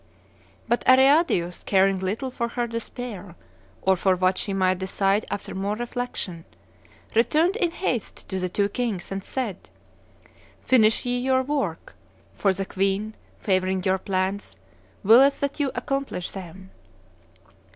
[0.67, 3.35] But Areadius, caring little for her despair
[3.83, 6.43] or for what she might decide after more reflection,
[7.13, 9.69] returned in haste to the two kings, and said,
[10.63, 11.93] 'Finish ye your work,
[12.33, 14.55] for the queen, favoring your plans,
[15.03, 16.71] willeth that ye accomplish them.